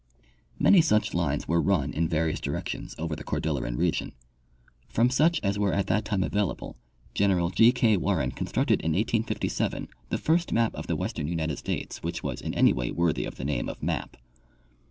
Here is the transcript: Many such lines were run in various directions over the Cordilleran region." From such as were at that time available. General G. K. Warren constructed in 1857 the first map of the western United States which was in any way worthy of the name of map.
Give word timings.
Many 0.57 0.81
such 0.81 1.13
lines 1.13 1.47
were 1.47 1.61
run 1.61 1.93
in 1.93 2.07
various 2.09 2.39
directions 2.39 2.95
over 2.97 3.15
the 3.15 3.23
Cordilleran 3.23 3.77
region." 3.77 4.13
From 4.95 5.11
such 5.11 5.39
as 5.43 5.59
were 5.59 5.73
at 5.73 5.85
that 5.85 6.05
time 6.05 6.23
available. 6.23 6.75
General 7.13 7.51
G. 7.51 7.71
K. 7.71 7.97
Warren 7.97 8.31
constructed 8.31 8.81
in 8.81 8.93
1857 8.93 9.89
the 10.09 10.17
first 10.17 10.51
map 10.51 10.73
of 10.73 10.87
the 10.87 10.95
western 10.95 11.27
United 11.27 11.59
States 11.59 12.01
which 12.01 12.23
was 12.23 12.41
in 12.41 12.55
any 12.55 12.73
way 12.73 12.89
worthy 12.89 13.25
of 13.25 13.35
the 13.35 13.45
name 13.45 13.69
of 13.69 13.83
map. 13.83 14.17